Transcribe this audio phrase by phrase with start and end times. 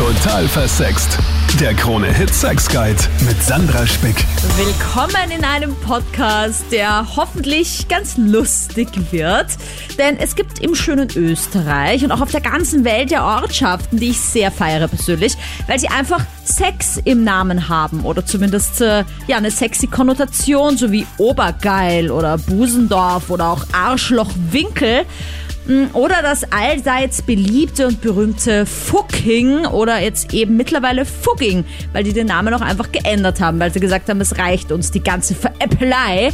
[0.00, 1.18] Total versext.
[1.60, 4.16] Der Krone-Hit Sex Guide mit Sandra Spick.
[4.56, 9.48] Willkommen in einem Podcast, der hoffentlich ganz lustig wird.
[9.98, 14.08] Denn es gibt im schönen Österreich und auch auf der ganzen Welt ja Ortschaften, die
[14.10, 15.36] ich sehr feiere persönlich,
[15.66, 20.90] weil sie einfach Sex im Namen haben oder zumindest äh, ja eine sexy Konnotation, so
[20.92, 25.04] wie Obergeil oder Busendorf oder auch Arschlochwinkel.
[25.66, 32.12] Mm, Oder das allseits beliebte und berühmte Fucking oder jetzt eben mittlerweile Fugging, weil die
[32.12, 35.34] den Namen auch einfach geändert haben, weil sie gesagt haben, es reicht uns die ganze
[35.34, 36.30] Veräppelei.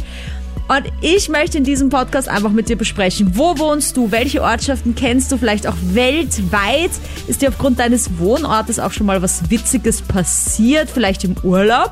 [0.69, 4.95] Und ich möchte in diesem Podcast einfach mit dir besprechen, wo wohnst du, welche Ortschaften
[4.95, 6.91] kennst du, vielleicht auch weltweit.
[7.27, 11.91] Ist dir aufgrund deines Wohnortes auch schon mal was Witziges passiert, vielleicht im Urlaub?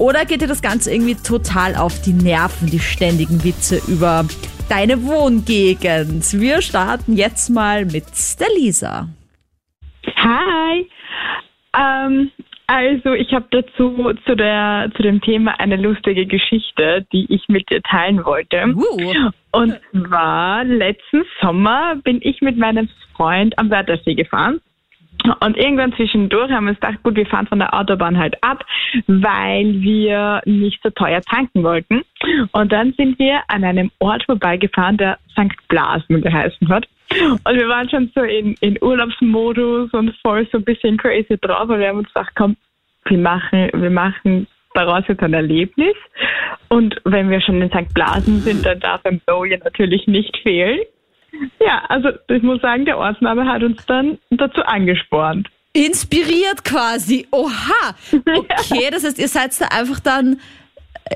[0.00, 4.24] Oder geht dir das Ganze irgendwie total auf die Nerven, die ständigen Witze über
[4.70, 6.24] deine Wohngegend?
[6.40, 8.06] Wir starten jetzt mal mit
[8.40, 9.08] der Lisa.
[10.16, 10.88] Hi.
[11.76, 12.30] Ähm,
[12.66, 17.68] also ich habe dazu zu der zu dem Thema eine lustige Geschichte, die ich mit
[17.68, 18.72] dir teilen wollte.
[18.74, 19.30] Uh.
[19.52, 24.62] Und zwar letzten Sommer bin ich mit meinem Freund am Wörthersee gefahren.
[25.40, 28.64] Und irgendwann zwischendurch haben wir uns gedacht, gut, wir fahren von der Autobahn halt ab,
[29.06, 32.02] weil wir nicht so teuer tanken wollten.
[32.52, 35.56] Und dann sind wir an einem Ort vorbeigefahren, der St.
[35.68, 36.86] Blasen geheißen hat.
[37.10, 41.68] Und wir waren schon so in, in Urlaubsmodus und voll so ein bisschen crazy drauf.
[41.68, 42.56] Und wir haben uns gedacht, komm,
[43.06, 45.96] wir machen, wir machen daraus jetzt ein Erlebnis.
[46.68, 47.92] Und wenn wir schon in St.
[47.94, 50.80] Blasen sind, dann darf ein Bowie natürlich nicht fehlen.
[51.60, 55.48] Ja, also ich muss sagen, der Ortsname hat uns dann dazu angespornt.
[55.72, 57.26] Inspiriert quasi.
[57.30, 57.94] Oha.
[58.12, 60.40] Okay, das heißt, ihr seid da einfach dann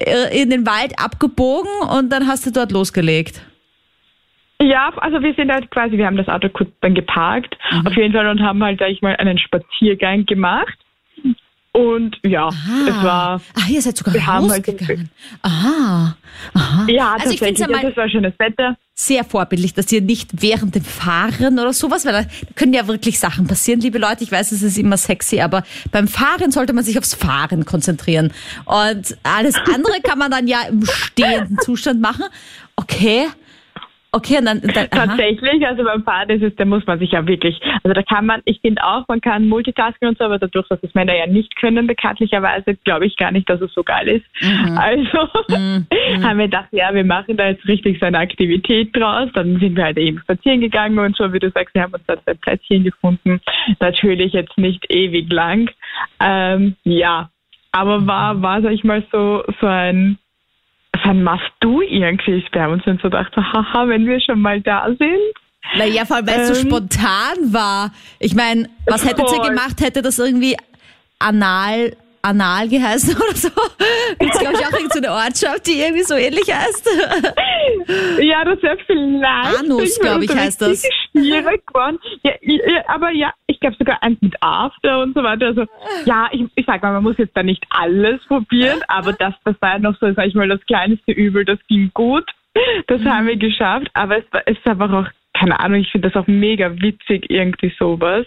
[0.00, 3.40] äh, in den Wald abgebogen und dann hast du dort losgelegt.
[4.62, 7.86] Ja, also wir sind halt quasi, wir haben das Auto kurz dann geparkt, Mhm.
[7.86, 10.78] auf jeden Fall, und haben halt, sag ich mal, einen Spaziergang gemacht.
[11.76, 15.10] Und ja, es war, Ah, ihr seid sogar Wir haben halt- rausgegangen.
[15.42, 16.16] Aha.
[16.54, 16.86] Aha.
[16.88, 18.76] ja, also ich finde tatsächlich, es ja mal es war schönes Wetter.
[18.94, 23.18] sehr vorbildlich, dass ihr nicht während dem Fahren oder sowas, weil da können ja wirklich
[23.18, 24.22] Sachen passieren, liebe Leute.
[24.22, 28.32] Ich weiß, es ist immer sexy, aber beim Fahren sollte man sich aufs Fahren konzentrieren.
[28.66, 32.24] Und alles andere kann man dann ja im stehenden Zustand machen.
[32.76, 33.26] Okay.
[34.14, 34.88] Okay, und dann, dann.
[34.90, 38.26] Tatsächlich, also beim Fahren ist es, da muss man sich ja wirklich, also da kann
[38.26, 41.26] man, ich finde auch, man kann Multitasking und so, aber dadurch, dass es Männer ja
[41.26, 44.24] nicht können, bekanntlicherweise, glaube ich gar nicht, dass es so geil ist.
[44.76, 45.18] Also
[46.22, 49.30] haben wir gedacht, ja, wir machen da jetzt richtig so eine Aktivität draus.
[49.34, 52.04] Dann sind wir halt eben spazieren gegangen und so, wie du sagst, wir haben uns
[52.06, 53.40] dann ein Plätzchen gefunden.
[53.80, 55.70] Natürlich jetzt nicht ewig lang.
[56.20, 57.30] Ähm, ja,
[57.72, 60.18] aber war, war, sag ich mal, so, so ein,
[61.04, 62.44] so ein Must-Do irgendwie.
[62.50, 65.20] Wir haben uns dann so gedacht, so, haha, wenn wir schon mal da sind.
[65.76, 67.92] Naja, vor allem, weil es so Ähm, spontan war.
[68.18, 70.56] Ich meine, was hättet ihr gemacht, hätte das irgendwie
[71.18, 73.48] anal, anal geheißen oder so?
[74.18, 76.88] Gibt's, glaube ich, auch irgendeine Ortschaft, die irgendwie so ähnlich heißt?
[78.20, 79.60] Ja, das wäre vielleicht.
[79.60, 80.86] Anus, glaub ich, so heißt das.
[81.12, 81.98] Schwierig geworden.
[82.22, 82.34] Ja,
[82.88, 85.46] aber ja, ich glaube sogar eins mit After und so weiter.
[85.46, 85.64] Also,
[86.04, 89.56] ja, ich, ich sag mal, man muss jetzt da nicht alles probieren, aber das, das
[89.60, 92.24] war ja noch so, sag ich mal, das kleinste Übel, das ging gut.
[92.86, 93.08] Das Mhm.
[93.12, 95.06] haben wir geschafft, aber es, es ist einfach auch,
[95.38, 98.26] keine Ahnung, ich finde das auch mega witzig, irgendwie sowas.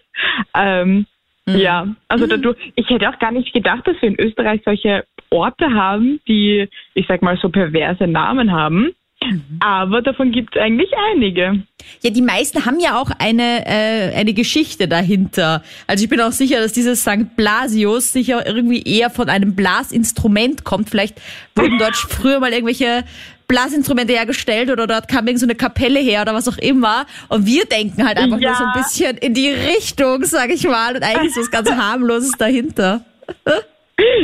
[0.55, 1.05] Ähm,
[1.47, 1.55] Mhm.
[1.55, 5.73] Ja, also dadurch, ich hätte auch gar nicht gedacht, dass wir in Österreich solche Orte
[5.73, 8.91] haben, die, ich sag mal, so perverse Namen haben.
[9.59, 11.63] Aber davon gibt es eigentlich einige.
[12.01, 15.63] Ja, die meisten haben ja auch eine, äh, eine Geschichte dahinter.
[15.87, 17.35] Also ich bin auch sicher, dass dieses St.
[17.35, 20.89] Blasius sicher irgendwie eher von einem Blasinstrument kommt.
[20.89, 21.19] Vielleicht
[21.55, 23.03] wurden dort früher mal irgendwelche
[23.47, 27.05] Blasinstrumente hergestellt oder dort kam irgend so eine Kapelle her oder was auch immer.
[27.29, 28.55] Und wir denken halt einfach nur Ja.
[28.55, 30.95] so ein bisschen in die Richtung, sag ich mal.
[30.95, 33.05] Und eigentlich ist was ganz harmloses dahinter.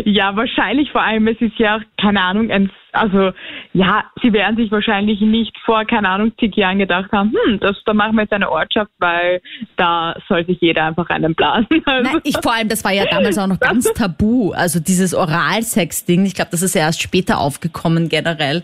[0.06, 3.31] Ja, wahrscheinlich vor allem, es ist ja auch, keine Ahnung, ein, also
[3.73, 7.75] ja, sie werden sich wahrscheinlich nicht vor, keine Ahnung, zig Jahren gedacht haben, hm, das,
[7.85, 9.41] da machen wir jetzt eine Ortschaft, weil
[9.75, 11.67] da soll sich jeder einfach einen blasen.
[11.85, 14.52] Also, Nein, ich vor allem, das war ja damals auch noch ganz tabu.
[14.52, 18.64] Also dieses Oralsex-Ding, ich glaube, das ist ja erst später aufgekommen generell,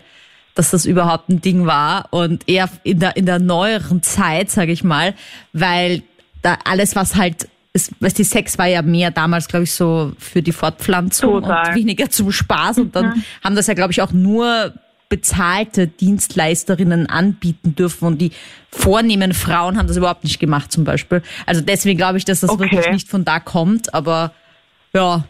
[0.54, 4.70] dass das überhaupt ein Ding war und eher in der in der neueren Zeit, sage
[4.70, 5.14] ich mal,
[5.52, 6.02] weil
[6.42, 10.12] da alles was halt ist, weißt die Sex war ja mehr damals, glaube ich, so
[10.18, 11.68] für die Fortpflanzung Total.
[11.68, 14.72] und weniger zum Spaß und dann haben das ja, glaube ich, auch nur
[15.08, 18.30] bezahlte Dienstleisterinnen anbieten dürfen und die
[18.70, 21.22] vornehmen Frauen haben das überhaupt nicht gemacht zum Beispiel.
[21.46, 22.70] Also deswegen glaube ich, dass das Okay.
[22.70, 24.32] wirklich nicht von da kommt, aber
[24.92, 25.24] ja,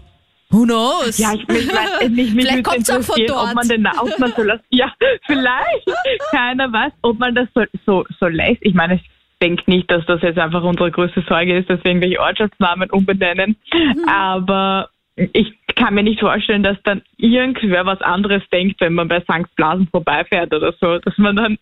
[0.51, 1.17] who knows?
[1.19, 3.49] Ja, ich mich, mich, mich, mich Vielleicht würde kommt's auch von dort.
[3.51, 4.45] ob man den, ob man so.
[4.71, 4.93] Ja,
[5.27, 5.87] vielleicht.
[6.31, 8.59] Keiner weiß, ob man das so, so, so lässt.
[8.61, 9.01] Ich meine, es
[9.43, 13.57] denke nicht, dass das jetzt einfach unsere größte Sorge ist, dass wir irgendwelche Ortschaftsnamen umbenennen.
[13.73, 14.09] Mhm.
[14.09, 19.21] Aber ich kann mir nicht vorstellen, dass dann irgendwer was anderes denkt, wenn man bei
[19.21, 19.55] St.
[19.57, 21.59] Blasen vorbeifährt oder so, dass man dann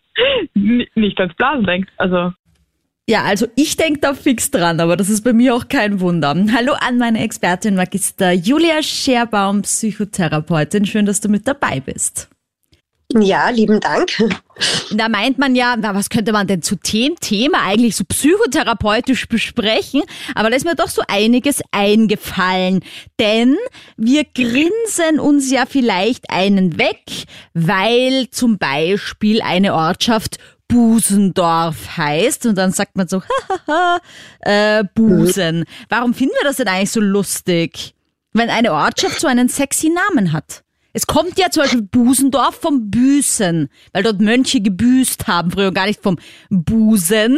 [0.53, 1.89] nicht ans Blasen denkt.
[1.97, 2.31] Also
[3.07, 6.35] ja, also ich denke da fix dran, aber das ist bei mir auch kein Wunder.
[6.55, 10.85] Hallo an meine Expertin Magister Julia Scherbaum, Psychotherapeutin.
[10.85, 12.29] Schön, dass du mit dabei bist.
[13.13, 14.11] Ja, lieben Dank.
[14.91, 19.27] Da meint man ja, na, was könnte man denn zu dem Thema eigentlich so psychotherapeutisch
[19.27, 20.03] besprechen?
[20.35, 22.81] Aber da ist mir doch so einiges eingefallen.
[23.19, 23.57] Denn
[23.97, 27.01] wir grinsen uns ja vielleicht einen weg,
[27.55, 33.23] weil zum Beispiel eine Ortschaft Busendorf heißt und dann sagt man so,
[33.67, 33.99] hahaha,
[34.41, 35.65] äh, Busen.
[35.89, 37.95] Warum finden wir das denn eigentlich so lustig?
[38.33, 40.63] Wenn eine Ortschaft so einen sexy Namen hat.
[40.93, 45.85] Es kommt ja zum Beispiel Busendorf vom Büßen, weil dort Mönche gebüßt haben früher, gar
[45.85, 46.17] nicht vom
[46.49, 47.37] Busen.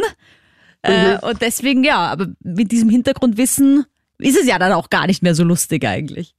[0.82, 1.18] Äh, mhm.
[1.22, 3.84] und deswegen, ja, aber mit diesem Hintergrundwissen
[4.18, 6.34] ist es ja dann auch gar nicht mehr so lustig eigentlich.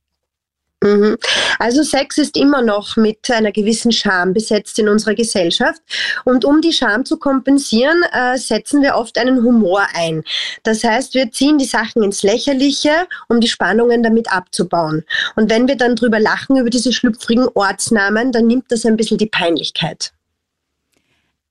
[0.83, 1.17] Mhm.
[1.59, 5.81] Also Sex ist immer noch mit einer gewissen Scham besetzt in unserer Gesellschaft.
[6.25, 10.23] Und um die Scham zu kompensieren, äh, setzen wir oft einen Humor ein.
[10.63, 15.05] Das heißt, wir ziehen die Sachen ins Lächerliche, um die Spannungen damit abzubauen.
[15.37, 19.17] Und wenn wir dann drüber lachen, über diese schlüpfrigen Ortsnamen, dann nimmt das ein bisschen
[19.17, 20.11] die Peinlichkeit.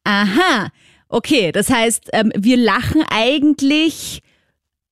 [0.05, 0.69] Aha,
[1.09, 1.53] okay.
[1.53, 4.21] Das heißt, ähm, wir lachen eigentlich,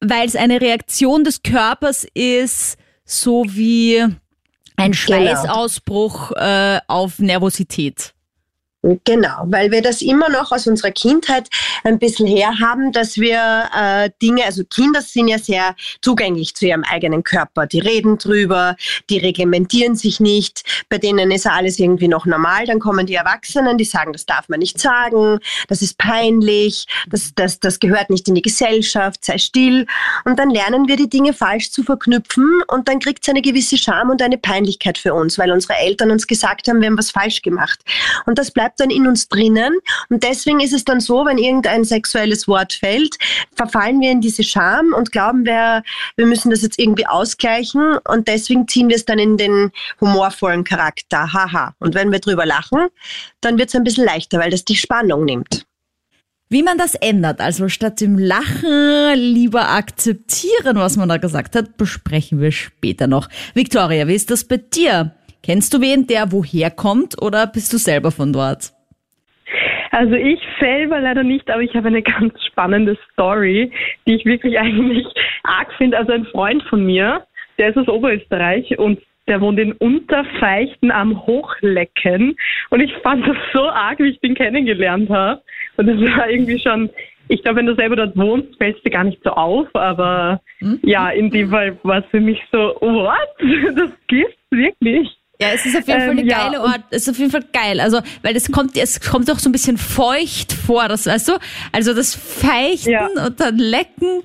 [0.00, 4.06] weil es eine Reaktion des Körpers ist, so wie
[4.80, 5.02] ein genau.
[5.02, 6.76] Schweißausbruch genau.
[6.76, 8.14] äh, auf Nervosität.
[8.82, 11.48] Genau, weil wir das immer noch aus unserer Kindheit
[11.84, 16.82] ein bisschen herhaben, dass wir äh, Dinge, also Kinder sind ja sehr zugänglich zu ihrem
[16.84, 17.66] eigenen Körper.
[17.66, 18.76] Die reden drüber,
[19.10, 22.64] die reglementieren sich nicht, bei denen ist alles irgendwie noch normal.
[22.64, 27.32] Dann kommen die Erwachsenen, die sagen, das darf man nicht sagen, das ist peinlich, das,
[27.34, 29.86] das, das gehört nicht in die Gesellschaft, sei still.
[30.24, 33.76] Und dann lernen wir die Dinge falsch zu verknüpfen und dann kriegt es eine gewisse
[33.76, 37.10] Scham und eine Peinlichkeit für uns, weil unsere Eltern uns gesagt haben, wir haben was
[37.10, 37.78] falsch gemacht.
[38.24, 39.78] Und das bleibt bleibt dann in uns drinnen.
[40.08, 43.16] Und deswegen ist es dann so, wenn irgendein sexuelles Wort fällt,
[43.54, 45.82] verfallen wir in diese Scham und glauben wir,
[46.16, 47.98] wir müssen das jetzt irgendwie ausgleichen.
[48.08, 51.32] Und deswegen ziehen wir es dann in den humorvollen Charakter.
[51.32, 51.74] Haha.
[51.78, 52.88] Und wenn wir drüber lachen,
[53.40, 55.64] dann wird es ein bisschen leichter, weil das die Spannung nimmt.
[56.52, 61.76] Wie man das ändert, also statt dem Lachen lieber akzeptieren, was man da gesagt hat,
[61.76, 63.28] besprechen wir später noch.
[63.54, 65.14] Victoria, wie ist das bei dir?
[65.42, 68.72] Kennst du wen, der woher kommt oder bist du selber von dort?
[69.90, 73.72] Also ich selber leider nicht, aber ich habe eine ganz spannende Story,
[74.06, 75.06] die ich wirklich eigentlich
[75.42, 75.98] arg finde.
[75.98, 77.26] Also ein Freund von mir,
[77.58, 82.36] der ist aus Oberösterreich und der wohnt in Unterfeichten am Hochlecken.
[82.70, 85.40] Und ich fand das so arg, wie ich den kennengelernt habe.
[85.76, 86.90] Und das war irgendwie schon,
[87.28, 89.68] ich glaube, wenn du selber dort wohnst, fällt es dir gar nicht so auf.
[89.74, 90.80] Aber mhm.
[90.82, 93.28] ja, in dem Fall war es für mich so, what?
[93.76, 95.19] Das gibt's wirklich.
[95.40, 96.60] Ja, es ist auf jeden Fall eine ähm, geile ja.
[96.60, 96.82] Ort.
[96.90, 97.80] Es ist auf jeden Fall geil.
[97.80, 101.32] Also, weil es kommt, es kommt auch so ein bisschen feucht vor, das weißt du?
[101.72, 103.06] Also das Feichten ja.
[103.26, 104.22] und dann Lecken.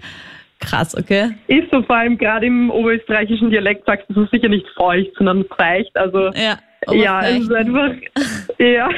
[0.59, 1.31] Krass, okay.
[1.47, 5.95] Ist so vor allem gerade im oberösterreichischen Dialekt sagst du sicher nicht feucht, sondern feucht.
[5.95, 6.57] Also ja,
[6.91, 7.91] ja, es ist einfach.
[8.59, 8.89] ja.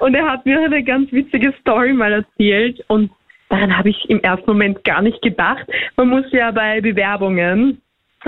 [0.00, 3.10] Und er hat mir eine ganz witzige Story mal erzählt und
[3.48, 5.66] daran habe ich im ersten Moment gar nicht gedacht.
[5.96, 7.80] Man muss ja bei Bewerbungen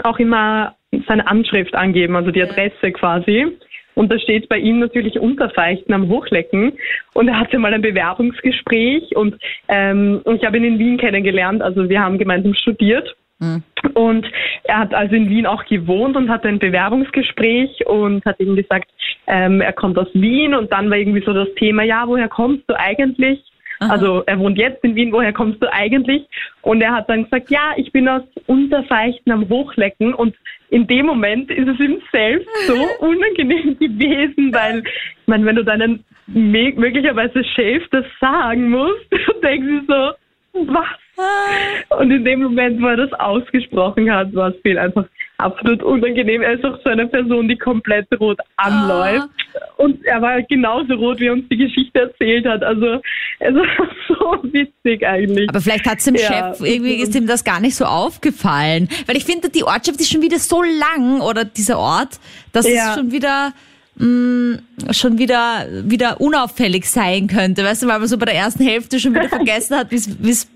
[0.02, 0.74] auch immer
[1.06, 3.58] seine Anschrift angeben, also die Adresse quasi.
[3.94, 6.74] Und da steht bei ihm natürlich Unterfeichten am Hochlecken.
[7.14, 9.36] Und er hatte mal ein Bewerbungsgespräch und
[9.68, 11.62] ähm, ich habe ihn in Wien kennengelernt.
[11.62, 13.16] Also wir haben gemeinsam studiert.
[13.38, 13.62] Mhm.
[13.94, 14.26] Und
[14.64, 18.90] er hat also in Wien auch gewohnt und hatte ein Bewerbungsgespräch und hat ihm gesagt,
[19.26, 22.64] ähm, er kommt aus Wien und dann war irgendwie so das Thema, ja, woher kommst
[22.68, 23.42] du eigentlich?
[23.80, 23.92] Aha.
[23.92, 26.26] Also er wohnt jetzt in Wien, woher kommst du eigentlich?
[26.62, 30.34] Und er hat dann gesagt, ja, ich bin aus Unterfeichten am Hochlecken und
[30.70, 35.64] in dem Moment ist es ihm selbst so unangenehm gewesen, weil, ich meine, wenn du
[35.64, 39.06] deinen möglicherweise Chef das sagen musst,
[39.42, 40.14] denkst du
[40.52, 40.86] so, was?
[41.18, 41.96] Ah.
[41.98, 45.06] Und in dem Moment, wo er das ausgesprochen hat, war es viel einfach
[45.38, 46.42] absolut unangenehm.
[46.42, 49.28] Er ist auch so eine Person, die komplett rot anläuft.
[49.28, 49.58] Ah.
[49.76, 52.62] Und er war genauso rot, wie er uns die Geschichte erzählt hat.
[52.62, 53.00] Also
[53.40, 53.88] es war
[54.42, 55.48] so witzig eigentlich.
[55.48, 56.54] Aber vielleicht hat es dem ja.
[56.54, 58.88] Chef, irgendwie ist ihm das gar nicht so aufgefallen.
[59.06, 62.18] Weil ich finde, die Ortschaft ist schon wieder so lang, oder dieser Ort,
[62.52, 62.90] dass ja.
[62.90, 63.52] es schon wieder
[63.96, 64.58] mh, mm,
[64.92, 69.00] schon wieder wieder unauffällig sein könnte, weißt du, weil man so bei der ersten Hälfte
[69.00, 70.48] schon wieder vergessen hat, wie es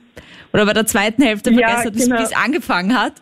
[0.53, 2.45] oder bei der zweiten Hälfte vergessen ja, hat, wie es genau.
[2.45, 3.15] angefangen hat.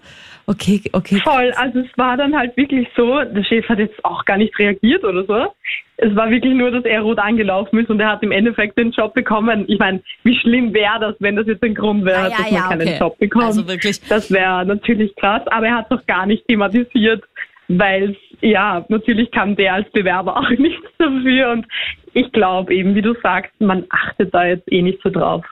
[0.48, 1.20] Okay, okay.
[1.22, 4.58] Voll, also es war dann halt wirklich so, der Chef hat jetzt auch gar nicht
[4.58, 5.52] reagiert oder so.
[5.98, 8.90] Es war wirklich nur, dass er rot angelaufen ist und er hat im Endeffekt den
[8.92, 9.66] Job bekommen.
[9.68, 12.40] Ich meine, wie schlimm wäre das, wenn das jetzt ein Grund wäre, Ah, ja, dass
[12.40, 12.98] man ja, keinen okay.
[12.98, 13.44] Job bekommt.
[13.44, 14.00] Also wirklich.
[14.08, 17.22] Das wäre natürlich krass, aber er hat es auch gar nicht thematisiert,
[17.68, 21.66] weil ja, natürlich kann der als Bewerber auch nichts dafür und
[22.14, 25.44] ich glaube eben, wie du sagst, man achtet da jetzt eh nicht so drauf.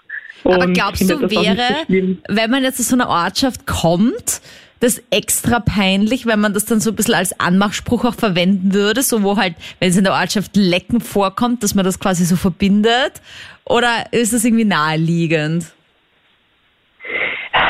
[0.45, 4.41] Aber Und glaubst findet du, wäre, so wenn man jetzt aus so einer Ortschaft kommt,
[4.81, 9.03] das extra peinlich, wenn man das dann so ein bisschen als Anmachspruch auch verwenden würde,
[9.03, 12.37] so wo halt, wenn es in der Ortschaft Lecken vorkommt, dass man das quasi so
[12.37, 13.23] verbindet?
[13.65, 15.73] Oder ist das irgendwie naheliegend?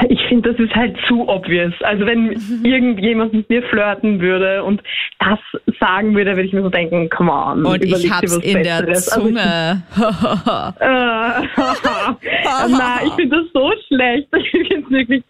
[0.09, 1.73] Ich finde, das ist halt zu obvious.
[1.81, 2.33] Also wenn
[2.65, 4.83] irgendjemand mit mir flirten würde und
[5.21, 5.39] das
[5.81, 7.65] sagen würde, würde ich mir so denken, come on.
[7.65, 9.09] Und ich hab's in der Besseres.
[9.09, 9.83] Also ich- Zunge.
[10.81, 14.29] Äh, na, ich finde das so schlecht.
[14.37, 15.23] Ich finde es wirklich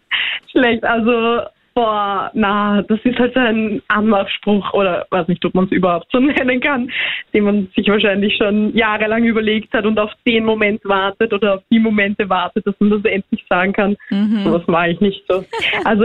[0.51, 0.83] schlecht.
[0.83, 1.41] Also,
[1.77, 6.19] boah, na, das ist halt ein Anmachspruch oder weiß nicht, ob man es überhaupt so
[6.19, 6.91] nennen kann,
[7.35, 11.63] den man sich wahrscheinlich schon jahrelang überlegt hat und auf den Moment wartet oder auf
[11.69, 13.95] die Momente wartet, dass man das endlich sagen kann.
[14.43, 15.45] So was mache ich nicht so.
[15.85, 16.03] Also,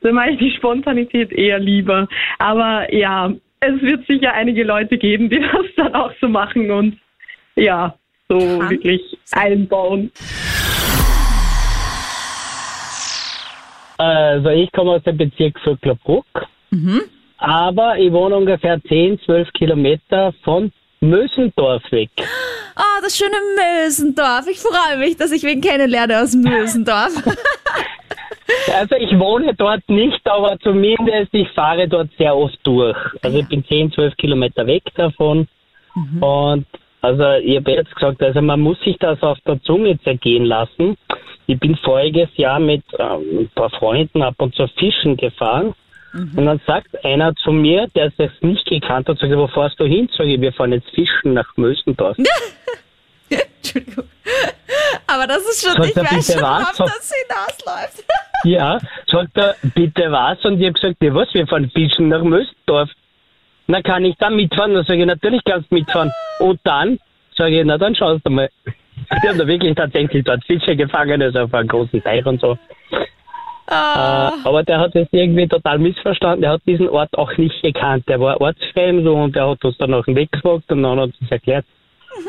[0.00, 2.08] da mache ich die Spontanität eher lieber.
[2.40, 6.98] Aber ja, es wird sicher einige Leute geben, die das dann auch so machen und
[7.54, 7.94] ja,
[8.28, 10.10] so Kann wirklich einbauen.
[13.98, 16.26] Also ich komme aus dem Bezirk Vöcklerbruck,
[17.38, 22.10] aber ich wohne ungefähr 10, 12 Kilometer von Mösendorf weg.
[22.74, 24.46] Ah, das schöne Mösendorf.
[24.50, 27.12] Ich freue mich, dass ich wen kennenlerne aus Mösendorf.
[28.72, 32.96] Also ich wohne dort nicht, aber zumindest ich fahre dort sehr oft durch.
[33.22, 35.48] Also ich bin 10, 12 Kilometer weg davon.
[36.20, 36.66] Und
[37.00, 40.96] also ich habe jetzt gesagt, also man muss sich das auf der Zunge zergehen lassen.
[41.46, 45.74] Ich bin voriges Jahr mit ähm, ein paar Freunden ab und zu fischen gefahren.
[46.12, 49.84] Und dann sagt einer zu mir, der es nicht gekannt hat, sagt, wo fährst du
[49.84, 50.08] hin?
[50.16, 52.16] Sag ich, wir fahren jetzt fischen nach Mösendorf.
[53.28, 54.04] Entschuldigung.
[55.06, 56.78] Aber das ist schon, Sagt ich weiß schon, was?
[56.78, 58.04] worauf das hinausläuft.
[58.44, 58.78] Ja,
[59.10, 60.44] sagt er, bitte was?
[60.44, 62.90] Und ich habe gesagt, ja was, wir fahren fischen nach Mösendorf.
[63.66, 64.74] Na, kann ich da mitfahren?
[64.74, 66.12] Dann sage ich, natürlich kannst du mitfahren.
[66.38, 66.98] Und dann
[67.36, 68.48] sage ich, na dann schaust du mal.
[69.22, 72.58] Die haben da wirklich tatsächlich dort Fische gefangen, also auf einem großen Teich und so.
[73.68, 74.32] Ah.
[74.32, 76.42] Äh, aber der hat es irgendwie total missverstanden.
[76.42, 78.04] Der hat diesen Ort auch nicht gekannt.
[78.08, 81.10] Der war ortsfremd und der hat uns dann auf den Weg gefragt und dann hat
[81.10, 81.64] er es erklärt.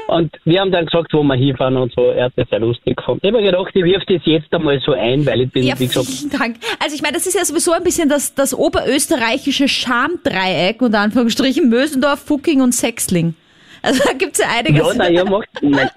[0.07, 2.11] Und wir haben dann gesagt, wo wir hinfahren und so.
[2.11, 3.21] Er hat das sehr lustig gefunden.
[3.23, 5.79] Ich habe mir gedacht, ich wirf das jetzt einmal so ein, weil ich bin, Ja,
[5.79, 6.57] wie gesagt, vielen Dank.
[6.79, 11.69] Also ich meine, das ist ja sowieso ein bisschen das, das oberösterreichische Schamdreieck, unter Anführungsstrichen
[11.69, 13.35] Mösendorf, Fucking und Sexling.
[13.81, 14.85] Also da gibt's ja einiges.
[14.87, 15.49] Ja, na, ja, macht.
[15.61, 15.89] Nein.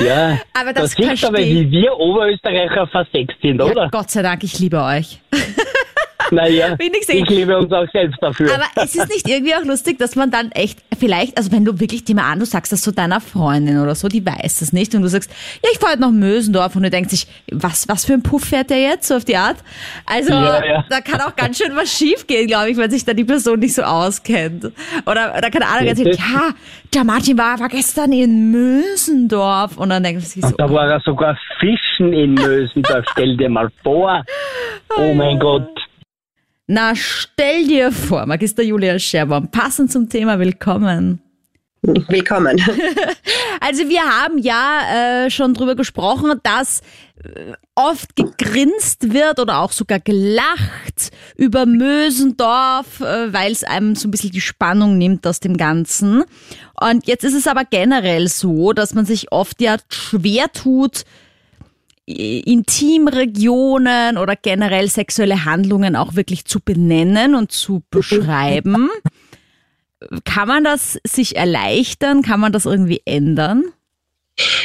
[0.00, 3.88] Ja, Aber das sieht aber, wie wir Oberösterreicher versext sind, Ja, oder?
[3.90, 5.20] Gott sei Dank, ich liebe euch.
[6.34, 8.54] Naja, Wenigstens- ich liebe uns auch selbst dafür.
[8.54, 11.78] Aber es ist nicht irgendwie auch lustig, dass man dann echt, vielleicht, also wenn du
[11.80, 14.72] wirklich dir mal an, du sagst das zu deiner Freundin oder so, die weiß das
[14.72, 15.30] nicht und du sagst,
[15.62, 18.44] ja, ich fahre heute nach Mösendorf und du denkst sich, was, was für ein Puff
[18.44, 19.56] fährt der jetzt, so auf die Art?
[20.06, 20.84] Also, Ja, ja.
[20.88, 23.58] da kann auch ganz schön was schief gehen, glaube ich, wenn sich da die Person
[23.60, 24.64] nicht so auskennt.
[25.06, 26.50] Oder, oder keine Ahnung, Ja, erzählt, ja,
[26.92, 30.70] der Martin war, war gestern in Mösendorf und dann denkt man sich so, Und da
[30.70, 34.24] war er sogar Fischen in Mösendorf, stell dir mal vor.
[34.96, 35.68] Oh mein Gott.
[36.66, 41.20] Na, stell dir vor, Magister Julia Scherbaum, passend zum Thema, willkommen.
[41.82, 42.58] Willkommen.
[43.60, 46.82] Also wir haben ja äh, schon drüber gesprochen, dass
[47.22, 54.06] äh, oft gegrinst wird oder auch sogar gelacht über Mösendorf, äh, weil es einem so
[54.06, 56.24] ein bisschen die Spannung nimmt aus dem Ganzen.
[56.78, 61.04] Und jetzt ist es aber generell so, dass man sich oft ja schwer tut,
[62.06, 68.90] Intimregionen oder generell sexuelle Handlungen auch wirklich zu benennen und zu beschreiben.
[70.24, 72.22] Kann man das sich erleichtern?
[72.22, 73.64] Kann man das irgendwie ändern?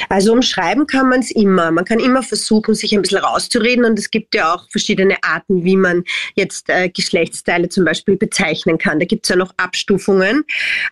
[0.09, 1.71] Also umschreiben kann man es immer.
[1.71, 5.63] Man kann immer versuchen, sich ein bisschen rauszureden und es gibt ja auch verschiedene Arten,
[5.63, 6.03] wie man
[6.35, 8.99] jetzt äh, Geschlechtsteile zum Beispiel bezeichnen kann.
[8.99, 10.43] Da gibt es ja noch Abstufungen.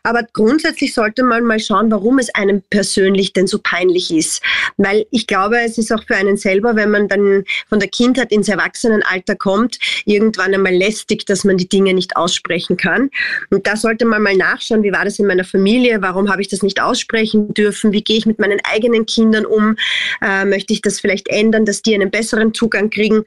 [0.04, 4.44] Aber grundsätzlich sollte man mal schauen, warum es einem persönlich denn so peinlich ist.
[4.78, 8.32] Weil ich glaube, es ist auch für einen selber, wenn man dann von der Kindheit
[8.32, 13.10] ins Erwachsenenalter kommt, irgendwann einmal lästig, dass man die Dinge nicht aussprechen kann.
[13.50, 16.48] Und da sollte man mal nachschauen, wie war das in meiner Familie, warum habe ich
[16.48, 19.78] das nicht aussprechen dürfen, wie gehe ich mit meinen eigenen Kindern um,
[20.22, 23.24] äh, möchte ich das vielleicht ändern, dass die einen besseren Zugang kriegen.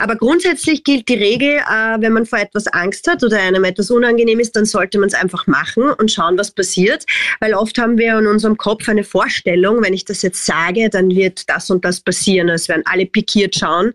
[0.00, 3.90] Aber grundsätzlich gilt die Regel, äh, wenn man vor etwas Angst hat oder einem etwas
[3.90, 7.04] unangenehm ist, dann sollte man es einfach machen und schauen, was passiert.
[7.40, 11.10] Weil oft haben wir in unserem Kopf eine Vorstellung, wenn ich das jetzt sage, dann
[11.10, 12.48] wird das und das passieren.
[12.48, 13.92] Es werden alle pikiert schauen.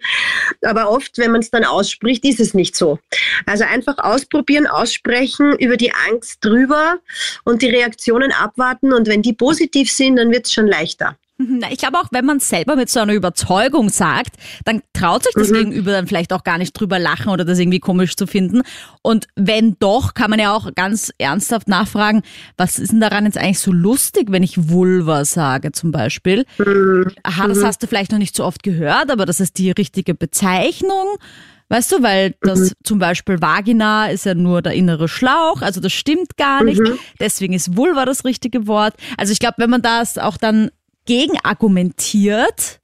[0.62, 3.00] Aber oft, wenn man es dann ausspricht, ist es nicht so.
[3.46, 7.00] Also einfach ausprobieren, aussprechen, über die Angst drüber
[7.46, 8.92] und die Reaktionen abwarten.
[8.92, 11.18] Und wenn die positiv sind, dann wird es schon leichter.
[11.72, 14.36] Ich glaube auch, wenn man selber mit so einer Überzeugung sagt,
[14.66, 15.56] dann traut sich das mhm.
[15.56, 18.62] Gegenüber dann vielleicht auch gar nicht drüber lachen oder das irgendwie komisch zu finden.
[19.02, 22.24] Und wenn doch, kann man ja auch ganz ernsthaft nachfragen,
[22.58, 26.46] was ist denn daran jetzt eigentlich so lustig, wenn ich Vulva sage zum Beispiel?
[26.58, 27.12] Mhm.
[27.24, 27.66] Aha, das mhm.
[27.66, 31.18] hast du vielleicht noch nicht so oft gehört, aber das ist die richtige Bezeichnung.
[31.70, 32.72] Weißt du, weil das mhm.
[32.84, 36.82] zum Beispiel Vagina ist ja nur der innere Schlauch, also das stimmt gar nicht.
[36.82, 37.00] Mhm.
[37.20, 38.94] Deswegen ist Vulva das richtige Wort.
[39.18, 40.70] Also ich glaube, wenn man das auch dann
[41.06, 42.80] gegen argumentiert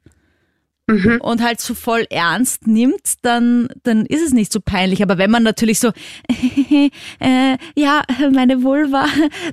[0.90, 1.20] mhm.
[1.22, 5.02] und halt so voll ernst nimmt, dann, dann ist es nicht so peinlich.
[5.02, 5.90] Aber wenn man natürlich so,
[7.20, 9.06] äh, ja, meine Vulva,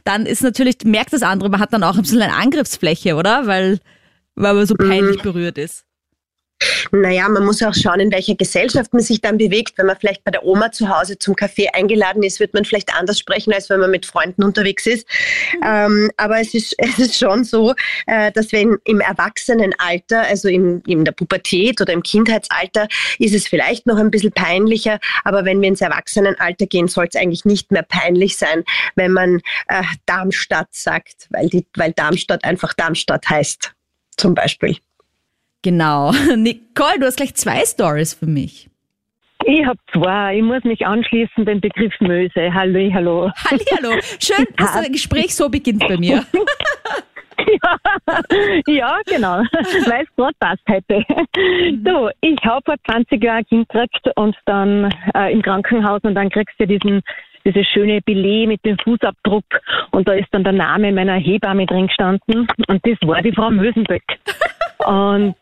[0.04, 3.46] dann ist natürlich, merkt das andere, man hat dann auch ein bisschen eine Angriffsfläche, oder?
[3.46, 3.80] Weil,
[4.34, 5.22] weil man so peinlich mhm.
[5.22, 5.84] berührt ist.
[6.90, 9.76] Naja, man muss auch schauen, in welcher Gesellschaft man sich dann bewegt.
[9.76, 12.94] Wenn man vielleicht bei der Oma zu Hause zum Kaffee eingeladen ist, wird man vielleicht
[12.94, 15.06] anders sprechen, als wenn man mit Freunden unterwegs ist.
[15.54, 15.60] Mhm.
[15.64, 17.74] Ähm, aber es ist, es ist schon so,
[18.06, 23.46] äh, dass wenn im Erwachsenenalter, also in, in der Pubertät oder im Kindheitsalter, ist es
[23.46, 24.98] vielleicht noch ein bisschen peinlicher.
[25.24, 29.40] Aber wenn wir ins Erwachsenenalter gehen, soll es eigentlich nicht mehr peinlich sein, wenn man
[29.68, 33.72] äh, Darmstadt sagt, weil, die, weil Darmstadt einfach Darmstadt heißt,
[34.16, 34.76] zum Beispiel.
[35.62, 36.12] Genau.
[36.36, 38.68] Nicole, du hast gleich zwei Stories für mich.
[39.44, 40.36] Ich habe zwei.
[40.36, 42.52] Ich muss mich anschließen dem Begriff Möse.
[42.52, 43.30] Hallo, hallo.
[43.50, 44.00] Hallo, hallo.
[44.18, 46.24] Schön, dass das Gespräch so beginnt bei mir.
[47.62, 47.76] ja,
[48.66, 49.42] ja, genau.
[49.86, 51.04] Weil es gerade passt heute.
[51.84, 56.14] So, ich habe vor 20 Jahren ein Kind gekriegt und dann äh, im Krankenhaus und
[56.14, 57.02] dann kriegst du diesen
[57.44, 59.44] dieses schöne Billet mit dem Fußabdruck
[59.92, 63.50] und da ist dann der Name meiner Hebamme drin gestanden und das war die Frau
[63.50, 64.02] Mösenböck.
[64.78, 65.36] Und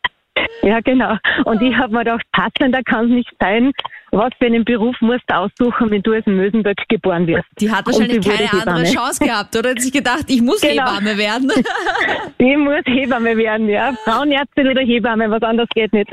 [0.65, 1.17] ja, genau.
[1.45, 3.73] Und ich habe mir gedacht, passender kann es nicht sein.
[4.13, 7.47] Was für einen Beruf musst du aussuchen, wenn du als Mösenböck geboren wirst?
[7.59, 9.71] Die hat wahrscheinlich keine andere Chance gehabt, oder?
[9.71, 10.87] Hat sich gedacht, ich muss genau.
[10.87, 11.51] Hebamme werden.
[12.41, 13.93] Die muss Hebamme werden, ja.
[14.05, 16.11] Frauenärztin oder Hebamme, was anderes geht nicht.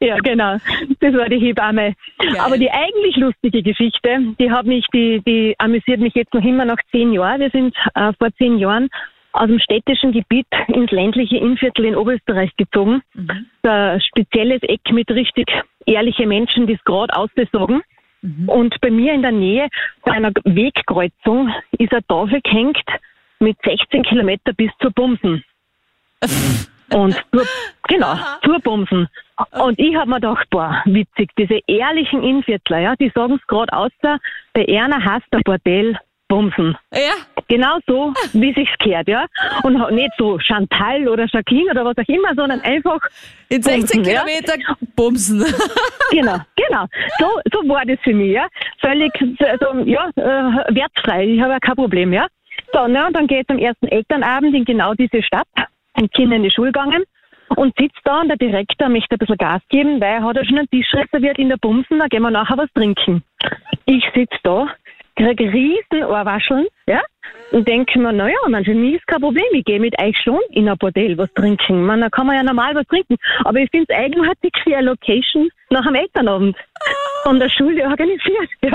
[0.00, 0.56] Ja, ja genau.
[1.00, 1.94] Das war die Hebamme.
[2.18, 2.36] Geil.
[2.38, 6.64] Aber die eigentlich lustige Geschichte, die hat mich, die, die amüsiert mich jetzt noch immer
[6.64, 7.40] nach zehn Jahren.
[7.40, 8.88] Wir sind äh, vor zehn Jahren
[9.32, 13.02] aus dem städtischen Gebiet ins ländliche Innviertel in Oberösterreich gezogen.
[13.14, 13.46] Mhm.
[13.62, 15.48] Ein spezielles Eck mit richtig
[15.86, 17.82] ehrlichen Menschen, die es gerade ausbesorgen.
[18.22, 18.48] Mhm.
[18.48, 19.68] Und bei mir in der Nähe,
[20.04, 22.84] bei einer Wegkreuzung, ist eine Tafel gehängt
[23.38, 25.44] mit 16 Kilometer bis zur Bumsen.
[26.92, 27.46] Und zur,
[27.86, 29.08] genau, zur Bumsen.
[29.52, 33.72] Und ich habe mir gedacht, boah, witzig, diese ehrlichen Innviertler, ja, die sagen es gerade
[33.72, 35.96] aus, bei Erna hasst der Bordell
[36.28, 36.76] Bumsen.
[36.92, 37.14] Ja.
[37.50, 39.26] Genau so, wie sich's gehört, ja.
[39.64, 43.00] Und nicht so Chantal oder Jacqueline oder was auch immer, sondern einfach.
[43.48, 44.76] In 16 bumsen, Kilometer ja.
[44.94, 45.40] bumsen.
[46.12, 46.86] genau, genau.
[47.18, 48.46] So, so war das für mich, ja.
[48.80, 51.26] Völlig, also, ja, äh, wertfrei.
[51.26, 52.28] Ich habe ja kein Problem, ja.
[52.72, 55.48] So, ne, und dann geht's am ersten Elternabend in genau diese Stadt,
[55.96, 57.02] sind Kinder in die Schule gegangen
[57.56, 60.44] und sitzt da und der Direktor möchte ein bisschen Gas geben, weil er hat ja
[60.44, 63.24] schon einen Tisch reserviert in der Bumsen, da gehen wir nachher was trinken.
[63.86, 64.68] Ich sitz da,
[65.16, 67.00] kriege riesen Ohrwascheln, ja,
[67.52, 70.68] denke mir, naja, man, für mich ist kein Problem, ich gehe mit euch schon in
[70.68, 71.84] ein Bordell was trinken.
[71.84, 73.16] Man, da kann man ja normal was trinken.
[73.44, 76.56] Aber ich finde es eigenartig für eine Location nach einem Elternabend
[77.22, 78.50] von der Schule organisiert.
[78.62, 78.72] Ja.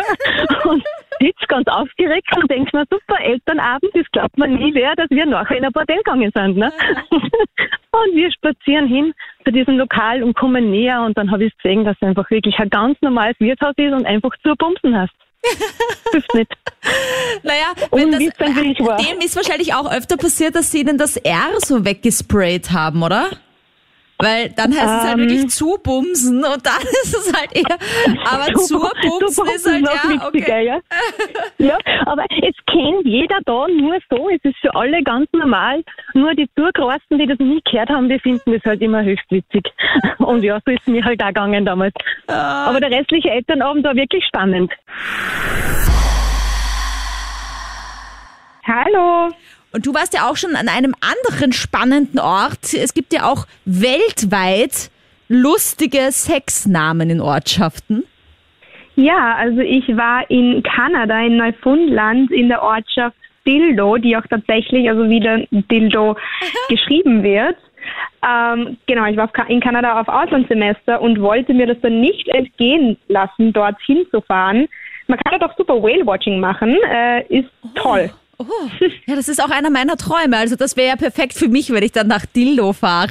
[0.69, 0.83] Und
[1.19, 5.25] sitze ganz aufgeregt und denke mir, super, Elternabend, das glaubt man nie wer, dass wir
[5.25, 6.57] nachher in ein Bordell gegangen sind.
[6.57, 6.71] Ne?
[7.11, 9.13] Und wir spazieren hin
[9.45, 12.59] zu diesem Lokal und kommen näher und dann habe ich gesehen, dass es einfach wirklich
[12.59, 15.13] ein ganz normales Wirtshaus ist und einfach zur Bumsen hast.
[16.11, 16.51] Hilft nicht.
[17.43, 21.83] Naja, wenn das, dem ist wahrscheinlich auch öfter passiert, dass sie ihnen das R so
[21.83, 23.29] weggesprayt haben, oder?
[24.17, 25.49] Weil dann heißt um, es halt wirklich ähm.
[25.49, 27.77] zubumsen und dann ist es halt eher,
[28.25, 30.65] aber zubumsen ist halt ja, okay.
[30.65, 30.79] Ja.
[31.57, 35.83] ja, aber es kennt jeder da nur so, es ist für alle ganz normal.
[36.13, 39.65] Nur die Zugrosten, die das nie gehört haben, die finden das halt immer höchst witzig.
[40.19, 41.93] Und ja, so ist es mir halt auch gegangen damals.
[42.27, 42.67] Ah.
[42.67, 44.71] Aber der restliche Elternabend war wirklich spannend.
[48.65, 49.29] Hallo.
[49.75, 52.73] Und du warst ja auch schon an einem anderen spannenden Ort.
[52.73, 54.89] Es gibt ja auch weltweit
[55.27, 58.05] lustige Sexnamen in Ortschaften.
[58.95, 64.89] Ja, also ich war in Kanada, in Neufundland, in der Ortschaft Dildo, die auch tatsächlich,
[64.89, 66.15] also wieder Dildo
[66.69, 67.57] geschrieben wird.
[68.25, 72.97] Ähm, genau, ich war in Kanada auf Auslandssemester und wollte mir das dann nicht entgehen
[73.09, 74.67] lassen, dorthin zu fahren.
[75.07, 78.09] Man kann dort auch super Whale-Watching machen, äh, ist toll.
[78.09, 78.24] Oh,
[79.05, 80.37] ja, das ist auch einer meiner Träume.
[80.37, 83.09] Also das wäre ja perfekt für mich, wenn ich dann nach Dildo fahre.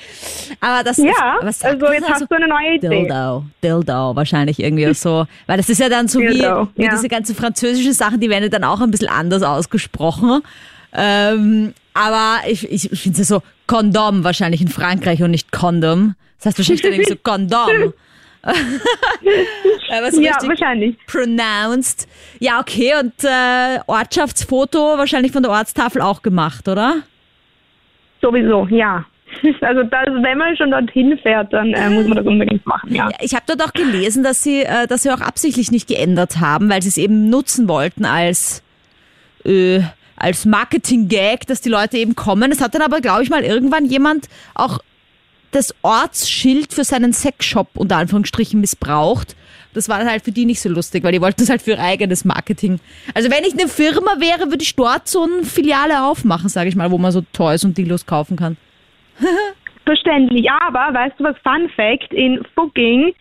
[0.60, 2.88] aber das ja, ist, also jetzt hast du eine neue Idee.
[2.88, 6.92] Dildo, Dildo wahrscheinlich irgendwie so, weil das ist ja dann so Dildo, wie, wie ja.
[6.92, 10.42] diese ganzen französischen Sachen, die werden ja dann auch ein bisschen anders ausgesprochen.
[10.94, 15.52] Ähm, aber ich, ich, ich finde es ja so Kondom wahrscheinlich in Frankreich und nicht
[15.52, 16.14] Kondom.
[16.38, 17.94] Das heißt wahrscheinlich dann irgendwie so Kondom.
[19.88, 20.96] Ja, wahrscheinlich.
[21.06, 22.08] pronounced.
[22.40, 27.02] Ja, okay, und äh, Ortschaftsfoto wahrscheinlich von der Ortstafel auch gemacht, oder?
[28.20, 29.04] Sowieso, ja.
[29.60, 33.10] Also das, wenn man schon dorthin fährt, dann äh, muss man das unbedingt machen, ja.
[33.20, 36.68] Ich habe dort auch gelesen, dass sie, äh, dass sie auch absichtlich nicht geändert haben,
[36.68, 38.62] weil sie es eben nutzen wollten als,
[39.44, 39.80] äh,
[40.16, 42.52] als Marketing-Gag, dass die Leute eben kommen.
[42.52, 44.80] Es hat dann aber, glaube ich, mal irgendwann jemand auch
[45.52, 49.36] das Ortsschild für seinen Sexshop unter Anführungsstrichen missbraucht.
[49.74, 51.72] Das war dann halt für die nicht so lustig, weil die wollten das halt für
[51.72, 52.78] ihr eigenes Marketing.
[53.14, 56.76] Also wenn ich eine Firma wäre, würde ich dort so eine Filiale aufmachen, sage ich
[56.76, 58.56] mal, wo man so Toys und Dildos kaufen kann.
[59.84, 60.50] Verständlich.
[60.50, 61.36] Aber weißt du was?
[61.42, 63.14] Fun Fact: In Fucking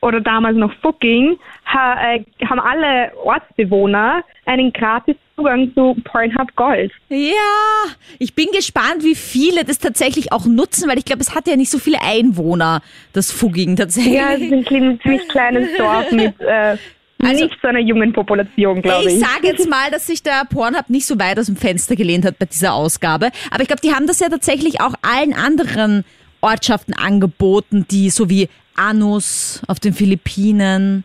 [0.00, 6.92] oder damals noch Fucking ha, äh, haben alle Ortsbewohner einen gratis Zugang zu Pornhub Gold.
[7.08, 11.46] Ja, ich bin gespannt, wie viele das tatsächlich auch nutzen, weil ich glaube, es hat
[11.46, 12.82] ja nicht so viele Einwohner,
[13.12, 14.14] das Fugging tatsächlich.
[14.14, 16.76] Ja, es ist ein ziemlich kleines Dorf mit äh,
[17.20, 19.14] Also- nicht so einer jungen Population, glaube ich.
[19.14, 22.24] Ich sage jetzt mal, dass sich der Pornhub nicht so weit aus dem Fenster gelehnt
[22.24, 23.30] hat bei dieser Ausgabe.
[23.50, 26.04] Aber ich glaube, die haben das ja tatsächlich auch allen anderen
[26.40, 31.04] Ortschaften angeboten, die so wie Anus auf den Philippinen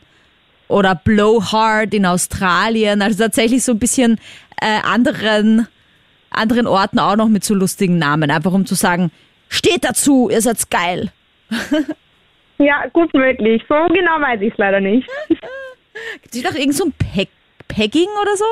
[0.67, 3.01] oder Blowhard in Australien.
[3.01, 4.19] Also tatsächlich so ein bisschen
[4.61, 5.67] äh, anderen,
[6.29, 8.31] anderen Orten auch noch mit so lustigen Namen.
[8.31, 9.11] Einfach um zu sagen,
[9.49, 11.11] steht dazu, ihr seid geil.
[12.59, 13.61] Ja, gut möglich.
[13.67, 15.07] So genau weiß ich es leider nicht.
[16.21, 17.29] Gibt es noch irgend so ein Peg
[17.67, 18.45] Pegging oder so?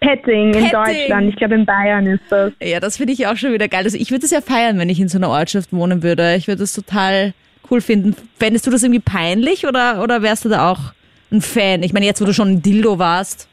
[0.00, 0.70] Petting in.
[0.70, 1.28] Deutschland.
[1.28, 2.52] Ich glaube, in Bayern ist das.
[2.62, 3.84] Ja, das finde ich auch schon wieder geil.
[3.84, 6.34] Also ich würde es ja feiern, wenn ich in so einer Ortschaft wohnen würde.
[6.36, 7.34] Ich würde das total
[7.70, 8.14] cool finden.
[8.38, 10.92] Fändest du das irgendwie peinlich oder, oder wärst du da auch
[11.32, 11.82] ein Fan?
[11.82, 13.48] Ich meine, jetzt, wo du schon ein Dildo warst.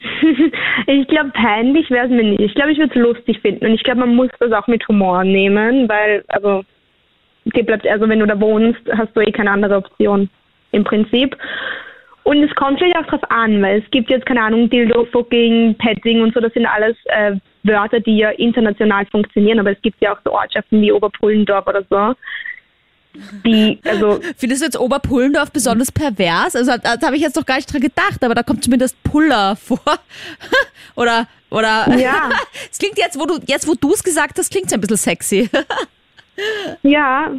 [0.88, 2.40] Ich glaube, peinlich wäre es mir nicht.
[2.40, 3.66] Ich glaube, ich würde es lustig finden.
[3.66, 6.64] Und ich glaube, man muss das auch mit Humor nehmen, weil, also,
[7.44, 10.28] dir bleibt, also wenn du da wohnst, hast du eh keine andere Option.
[10.72, 11.36] Im Prinzip.
[12.24, 15.76] Und es kommt vielleicht auch drauf an, weil es gibt jetzt, keine Ahnung, Dildo, Fucking,
[15.76, 20.00] Petting und so, das sind alles äh, Wörter, die ja international funktionieren, aber es gibt
[20.00, 22.14] ja auch so Ortschaften wie Oberpullendorf oder so,
[23.44, 26.56] die, also, Findest du jetzt Oberpullendorf besonders pervers?
[26.56, 29.02] Also da, da habe ich jetzt noch gar nicht dran gedacht, aber da kommt zumindest
[29.02, 29.80] Puller vor.
[30.94, 31.96] oder, oder.
[31.96, 32.30] Ja.
[32.70, 34.96] Es klingt jetzt, wo du, jetzt wo du es gesagt hast, klingt es ein bisschen
[34.96, 35.48] sexy.
[36.82, 37.32] Ja,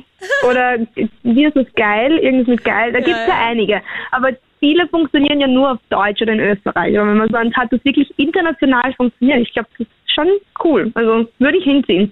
[0.49, 0.79] oder
[1.21, 2.17] wie ist es geil?
[2.17, 2.91] Irgendwas mit geil.
[2.91, 3.47] Da gibt es ja, ja.
[3.47, 3.81] einige.
[4.09, 6.97] Aber viele funktionieren ja nur auf Deutsch oder in Österreich.
[6.97, 10.27] Aber wenn man so eins hat, das wirklich international funktioniert, ich glaube, das ist schon
[10.63, 10.91] cool.
[10.95, 12.11] Also würde ich hinziehen.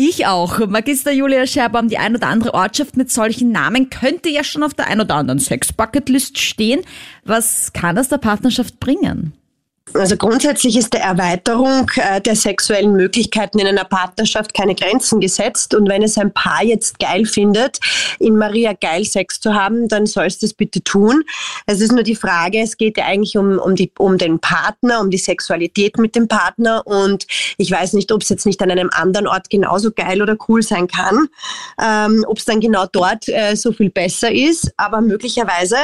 [0.00, 0.64] Ich auch.
[0.68, 4.72] Magister Julia Scherbaum, die ein oder andere Ortschaft mit solchen Namen könnte ja schon auf
[4.72, 6.82] der ein oder anderen Sex-Bucket-List stehen.
[7.24, 9.32] Was kann das der Partnerschaft bringen?
[9.94, 15.74] Also grundsätzlich ist der Erweiterung äh, der sexuellen Möglichkeiten in einer Partnerschaft keine Grenzen gesetzt.
[15.74, 17.78] Und wenn es ein Paar jetzt geil findet,
[18.18, 21.24] in Maria geil Sex zu haben, dann soll es das bitte tun.
[21.66, 25.00] Es ist nur die Frage, es geht ja eigentlich um, um, die, um den Partner,
[25.00, 26.86] um die Sexualität mit dem Partner.
[26.86, 30.36] Und ich weiß nicht, ob es jetzt nicht an einem anderen Ort genauso geil oder
[30.48, 31.28] cool sein kann,
[31.82, 34.70] ähm, ob es dann genau dort äh, so viel besser ist.
[34.76, 35.76] Aber möglicherweise,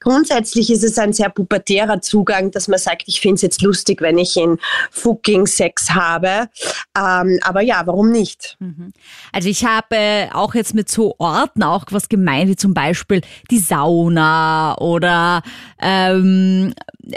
[0.00, 4.00] grundsätzlich ist es ein sehr pubertärer Zugang, dass man sagt, ich finde es jetzt lustig,
[4.00, 4.58] wenn ich in
[4.90, 6.48] fucking Sex habe.
[6.96, 8.56] Ähm, aber ja, warum nicht?
[9.32, 13.58] Also ich habe auch jetzt mit so Orten auch was gemeint, wie zum Beispiel die
[13.58, 15.42] Sauna oder
[15.80, 16.72] ähm,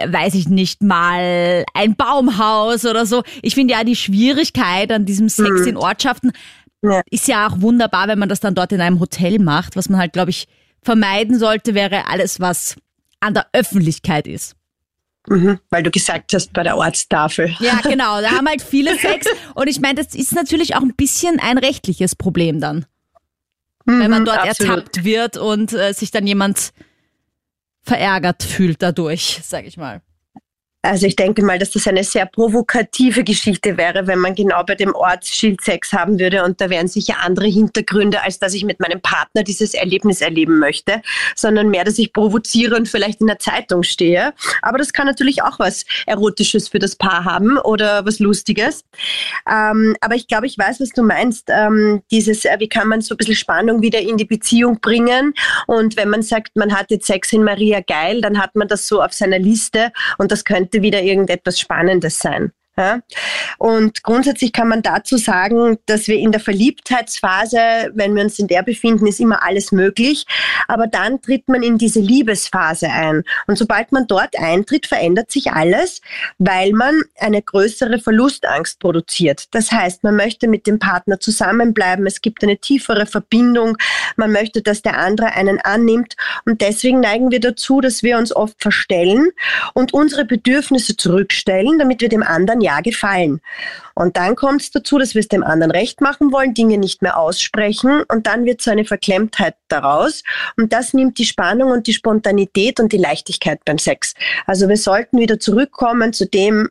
[0.08, 3.24] weiß ich nicht mal ein Baumhaus oder so.
[3.42, 6.32] Ich finde ja die Schwierigkeit an diesem Sex in Ortschaften
[6.82, 7.02] Ja.
[7.12, 9.76] ist ja auch wunderbar, wenn man das dann dort in einem Hotel macht.
[9.76, 10.48] Was man halt, glaube ich,
[10.82, 12.76] vermeiden sollte, wäre alles, was
[13.20, 14.56] an der Öffentlichkeit ist.
[15.28, 17.56] Mhm, weil du gesagt hast, bei der Ortstafel.
[17.60, 18.22] Ja, genau.
[18.22, 19.28] Da haben halt viele Sex.
[19.56, 22.86] Und ich meine, das ist natürlich auch ein bisschen ein rechtliches Problem dann.
[23.86, 24.78] Wenn man Mhm, dort absolut.
[24.78, 26.74] ertappt wird und äh, sich dann jemand
[27.84, 30.02] verärgert fühlt dadurch, sag ich mal.
[30.86, 34.76] Also ich denke mal, dass das eine sehr provokative Geschichte wäre, wenn man genau bei
[34.76, 38.80] dem Ortsschild Sex haben würde und da wären sicher andere Hintergründe, als dass ich mit
[38.80, 41.02] meinem Partner dieses Erlebnis erleben möchte,
[41.36, 44.34] sondern mehr, dass ich provoziere und vielleicht in der Zeitung stehe.
[44.62, 48.84] Aber das kann natürlich auch was Erotisches für das Paar haben oder was Lustiges.
[49.50, 51.50] Ähm, aber ich glaube, ich weiß, was du meinst.
[51.50, 55.34] Ähm, dieses, äh, wie kann man so ein bisschen Spannung wieder in die Beziehung bringen?
[55.66, 58.88] Und wenn man sagt, man hat jetzt Sex in Maria geil, dann hat man das
[58.88, 62.52] so auf seiner Liste und das könnte wieder irgendetwas Spannendes sein.
[62.78, 63.00] Ja?
[63.58, 68.48] Und grundsätzlich kann man dazu sagen, dass wir in der Verliebtheitsphase, wenn wir uns in
[68.48, 70.26] der befinden, ist immer alles möglich.
[70.68, 73.24] Aber dann tritt man in diese Liebesphase ein.
[73.48, 76.02] Und sobald man dort eintritt, verändert sich alles,
[76.38, 79.46] weil man eine größere Verlustangst produziert.
[79.52, 82.06] Das heißt, man möchte mit dem Partner zusammenbleiben.
[82.06, 83.78] Es gibt eine tiefere Verbindung.
[84.18, 86.16] Man möchte, dass der andere einen annimmt.
[86.46, 89.30] Und deswegen neigen wir dazu, dass wir uns oft verstellen
[89.74, 93.42] und unsere Bedürfnisse zurückstellen, damit wir dem anderen ja gefallen.
[93.94, 97.02] Und dann kommt es dazu, dass wir es dem anderen recht machen wollen, Dinge nicht
[97.02, 100.24] mehr aussprechen und dann wird so eine Verklemmtheit daraus.
[100.58, 104.14] Und das nimmt die Spannung und die Spontanität und die Leichtigkeit beim Sex.
[104.46, 106.70] Also wir sollten wieder zurückkommen zu dem,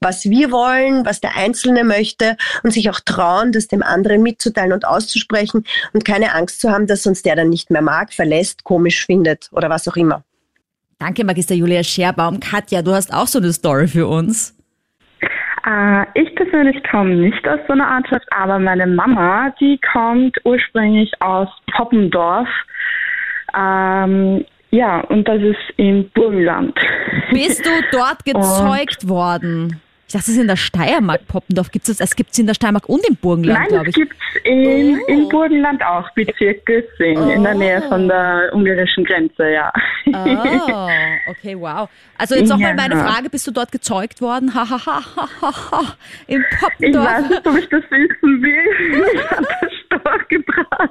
[0.00, 4.72] was wir wollen, was der Einzelne möchte und sich auch trauen, das dem anderen mitzuteilen
[4.72, 8.64] und auszusprechen und keine Angst zu haben, dass uns der dann nicht mehr mag, verlässt,
[8.64, 10.22] komisch findet oder was auch immer.
[10.98, 12.38] Danke, Magister Julia Scherbaum.
[12.38, 14.53] Katja, du hast auch so eine Story für uns.
[15.66, 21.10] Äh, ich persönlich komme nicht aus so einer Ortschaft, aber meine Mama, die kommt ursprünglich
[21.20, 22.48] aus Poppendorf.
[23.56, 26.78] Ähm, ja, und das ist im Burgenland.
[27.30, 29.80] Bist du dort gezeugt worden?
[30.14, 31.70] Es ist in der Steiermark, Poppendorf.
[31.70, 32.10] Gibt es das?
[32.10, 33.96] Es gibt es in der Steiermark und im Burgenland, glaube ich.
[33.96, 35.06] Nein, es gibt es in, oh.
[35.08, 37.30] im Burgenland auch, Bezirk Gössing, oh.
[37.30, 39.72] in der Nähe von der ungarischen Grenze, ja.
[40.06, 41.88] Oh, okay, wow.
[42.18, 42.74] Also jetzt nochmal ja.
[42.76, 44.54] meine Frage, bist du dort gezeugt worden?
[44.54, 45.02] Ha, ha, ha,
[45.40, 45.82] ha, ha,
[46.26, 47.06] Im Poppendorf.
[47.06, 49.14] Ich weiß nicht, ob ich das wissen will.
[49.14, 50.90] Ich habe das Storch gebracht.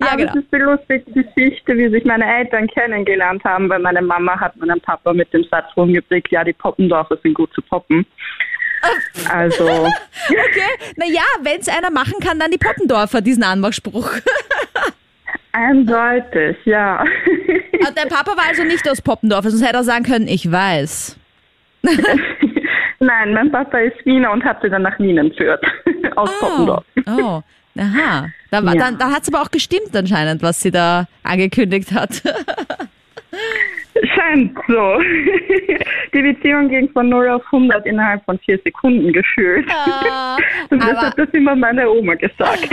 [0.00, 0.30] Ja, Aber genau.
[0.30, 4.56] es ist die lustige Geschichte, wie sich meine Eltern kennengelernt haben, weil meine Mama hat
[4.56, 8.06] meinen Papa mit dem Satz rumgeprägt, ja, die Poppendorfer sind gut zu poppen.
[9.28, 9.64] Also.
[10.28, 14.10] okay, naja, wenn es einer machen kann, dann die Poppendorfer, diesen Anmachspruch.
[15.52, 17.02] Eindeutig, ja.
[17.72, 21.18] Und dein Papa war also nicht aus Poppendorf, sonst hätte er sagen können, ich weiß.
[23.00, 25.64] Nein, mein Papa ist Wiener und hat sie dann nach Wien entführt.
[26.16, 26.84] Aus oh, Poppendorf.
[27.06, 27.42] Oh,
[27.78, 28.28] aha.
[28.50, 28.74] Da, ja.
[28.74, 32.22] dann, da hat es aber auch gestimmt anscheinend, was sie da angekündigt hat.
[34.18, 34.98] Scheint so.
[36.14, 39.68] Die Beziehung ging von 0 auf 100 innerhalb von vier Sekunden gefühlt.
[39.70, 40.36] Ah,
[40.70, 42.68] das hat das immer meine Oma gesagt.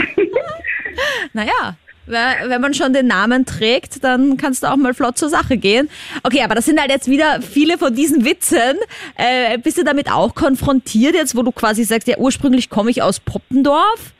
[1.32, 5.56] naja, wenn man schon den Namen trägt, dann kannst du auch mal flott zur Sache
[5.56, 5.88] gehen.
[6.22, 8.76] Okay, aber das sind halt jetzt wieder viele von diesen Witzen.
[9.16, 13.02] Äh, bist du damit auch konfrontiert jetzt, wo du quasi sagst, ja, ursprünglich komme ich
[13.02, 14.14] aus Poppendorf,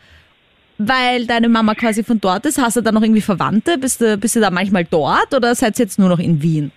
[0.78, 2.60] weil deine Mama quasi von dort ist.
[2.60, 3.78] Hast du da noch irgendwie Verwandte?
[3.78, 6.72] Bist du, bist du da manchmal dort oder seid ihr jetzt nur noch in Wien?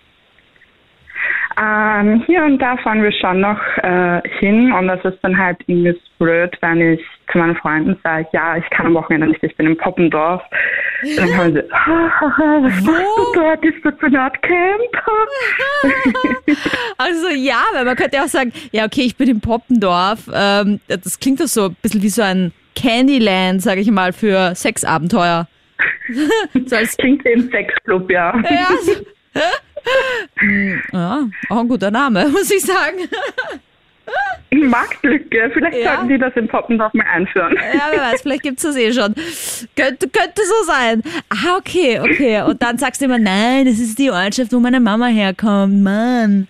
[1.60, 5.58] Ähm, hier und da fahren wir schon noch äh, hin und das ist dann halt
[5.66, 9.54] irgendwie blöd, wenn ich zu meinen Freunden sage, ja, ich kann am Wochenende nicht, ich
[9.56, 10.42] bin im Poppendorf.
[11.16, 13.64] Dann haben sie, ha, was machst du dort?
[13.64, 14.80] Ist das ein Camp?
[16.98, 20.30] also ja, weil man könnte auch sagen, ja, okay, ich bin im Poppendorf.
[20.32, 24.54] Ähm, das klingt doch so ein bisschen wie so ein Candyland, sage ich mal, für
[24.54, 25.46] Sexabenteuer.
[26.66, 28.34] so als klingt wie ein Sexclub, ja.
[28.48, 28.68] Ja.
[29.34, 29.40] Hm,
[30.92, 33.08] ja, auch ein guter Name, muss ich sagen.
[34.52, 35.50] Marktlücke.
[35.54, 35.94] Vielleicht ja.
[35.94, 37.54] sollten die das in Poppendorf mal einführen.
[37.54, 39.14] Ja, wer weiß, vielleicht gibt es das eh schon.
[39.76, 41.02] Könnte, könnte so sein.
[41.28, 42.42] Ah, okay, okay.
[42.42, 45.82] Und dann sagst du immer, nein, das ist die Ortschaft, wo meine Mama herkommt.
[45.82, 46.48] Mann.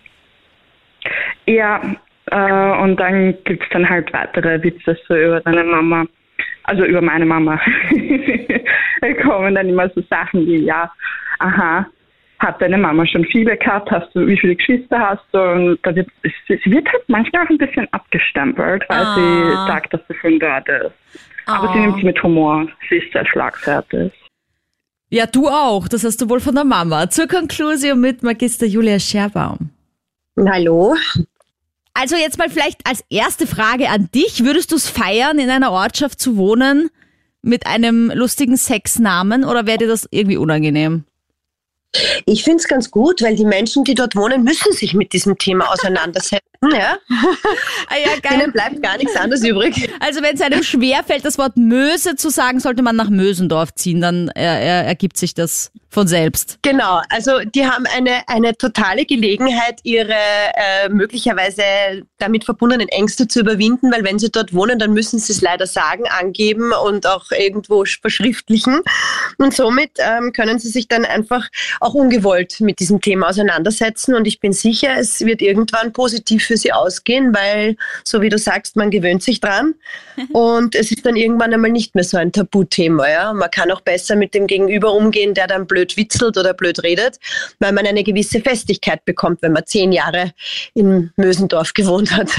[1.46, 1.82] Ja,
[2.30, 6.06] äh, und dann gibt es dann halt weitere Witze so über deine Mama.
[6.64, 7.60] Also über meine Mama.
[9.00, 10.90] da kommen dann immer so Sachen wie, ja,
[11.38, 11.86] aha,
[12.40, 13.90] hat deine Mama schon viele gehabt?
[13.90, 15.38] Hast du, wie viele Geschwister hast du?
[15.38, 16.08] Und da wird,
[16.48, 19.14] sie wird halt manchmal auch ein bisschen abgestempelt, weil ah.
[19.14, 20.92] sie sagt, dass sie von dort ist.
[21.46, 21.58] Ah.
[21.58, 21.82] Aber sie ah.
[21.82, 22.66] nimmt es mit Humor.
[22.88, 24.12] Sie ist sehr schlagfertig.
[25.10, 25.86] Ja, du auch.
[25.88, 27.10] Das hast du wohl von der Mama.
[27.10, 29.70] Zur Konklusion mit Magister Julia Scherbaum.
[30.38, 30.96] Hallo.
[31.92, 34.44] Also jetzt mal vielleicht als erste Frage an dich.
[34.44, 36.88] Würdest du es feiern, in einer Ortschaft zu wohnen
[37.42, 41.04] mit einem lustigen Sexnamen oder wäre dir das irgendwie unangenehm?
[42.26, 45.36] Ich finde es ganz gut, weil die Menschen, die dort wohnen, müssen sich mit diesem
[45.38, 46.49] Thema auseinandersetzen.
[46.72, 46.98] ja.
[47.88, 48.38] Ah ja, geil.
[48.38, 49.90] Denen bleibt gar nichts anderes übrig.
[49.98, 54.00] Also wenn es einem schwerfällt, das Wort Möse zu sagen, sollte man nach Mösendorf ziehen,
[54.00, 56.58] dann ergibt sich das von selbst.
[56.62, 61.62] Genau, also die haben eine, eine totale Gelegenheit, ihre äh, möglicherweise
[62.18, 65.66] damit verbundenen Ängste zu überwinden, weil wenn sie dort wohnen, dann müssen sie es leider
[65.66, 68.80] sagen, angeben und auch irgendwo verschriftlichen.
[69.38, 71.48] Und somit ähm, können sie sich dann einfach
[71.80, 74.14] auch ungewollt mit diesem Thema auseinandersetzen.
[74.14, 78.36] Und ich bin sicher, es wird irgendwann positiv für sie ausgehen, weil, so wie du
[78.36, 79.74] sagst, man gewöhnt sich dran.
[80.32, 83.08] und es ist dann irgendwann einmal nicht mehr so ein Tabuthema.
[83.08, 83.32] Ja?
[83.32, 87.18] Man kann auch besser mit dem Gegenüber umgehen, der dann blöd witzelt oder blöd redet,
[87.60, 90.32] weil man eine gewisse Festigkeit bekommt, wenn man zehn Jahre
[90.74, 92.30] in Mösendorf gewohnt hat.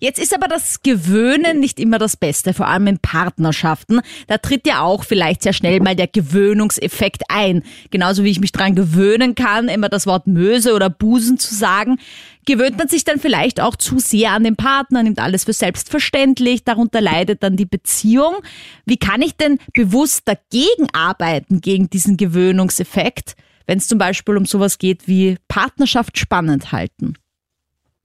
[0.00, 4.00] Jetzt ist aber das Gewöhnen nicht immer das Beste, vor allem in Partnerschaften.
[4.26, 7.62] Da tritt ja auch vielleicht sehr schnell mal der Gewöhnungseffekt ein.
[7.90, 11.98] Genauso wie ich mich dran gewöhnen kann, immer das Wort Möse oder Busen zu sagen,
[12.46, 16.64] gewöhnt man sich dann vielleicht auch zu sehr an den Partner, nimmt alles für selbstverständlich,
[16.64, 18.36] darunter leidet dann die Beziehung.
[18.84, 24.46] Wie kann ich denn bewusst dagegen arbeiten, gegen diesen Gewöhnungseffekt, wenn es zum Beispiel um
[24.46, 27.14] sowas geht wie Partnerschaft spannend halten?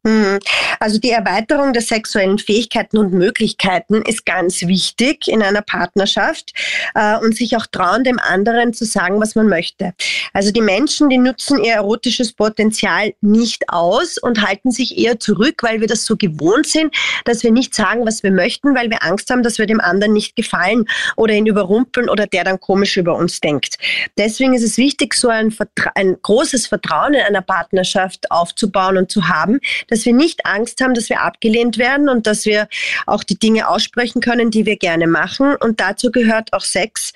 [0.04, 0.40] Mhm.
[0.80, 6.54] Also die Erweiterung der sexuellen Fähigkeiten und Möglichkeiten ist ganz wichtig in einer Partnerschaft
[6.96, 9.94] äh, und sich auch trauen, dem anderen zu sagen, was man möchte.
[10.32, 15.64] Also die Menschen, die nutzen ihr erotisches Potenzial nicht aus und halten sich eher zurück,
[15.64, 19.04] weil wir das so gewohnt sind, dass wir nicht sagen, was wir möchten, weil wir
[19.04, 20.86] Angst haben, dass wir dem anderen nicht gefallen
[21.18, 23.78] oder ihn überrumpeln oder der dann komisch über uns denkt.
[24.18, 29.12] Deswegen ist es wichtig, so ein, Vertra ein großes Vertrauen in einer Partnerschaft aufzubauen und
[29.12, 29.60] zu haben,
[29.90, 32.68] dass wir nicht Angst haben, dass wir abgelehnt werden und dass wir
[33.06, 35.56] auch die Dinge aussprechen können, die wir gerne machen.
[35.56, 37.14] Und dazu gehört auch Sex,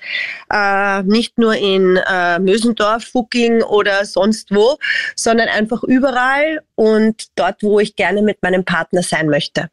[0.52, 4.78] äh, nicht nur in äh, Mösendorf, Fucking oder sonst wo,
[5.16, 9.68] sondern einfach überall und dort, wo ich gerne mit meinem Partner sein möchte.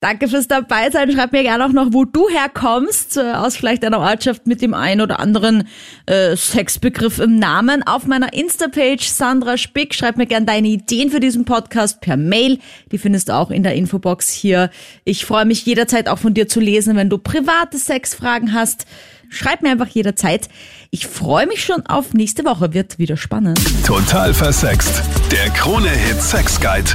[0.00, 1.10] Danke fürs Dabeisein.
[1.10, 4.74] Schreib mir gerne auch noch, wo du herkommst, äh, aus vielleicht einer Ortschaft mit dem
[4.74, 5.66] einen oder anderen
[6.04, 7.82] äh, Sexbegriff im Namen.
[7.82, 9.94] Auf meiner Insta-Page Sandra Spick.
[9.94, 12.58] Schreib mir gerne deine Ideen für diesen Podcast per Mail.
[12.92, 14.70] Die findest du auch in der Infobox hier.
[15.04, 18.84] Ich freue mich jederzeit auch von dir zu lesen, wenn du private Sexfragen hast.
[19.30, 20.50] Schreib mir einfach jederzeit.
[20.90, 22.74] Ich freue mich schon auf nächste Woche.
[22.74, 23.58] Wird wieder spannend.
[23.86, 25.02] Total versext.
[25.32, 26.90] Der Krone-Hit Sex Guide.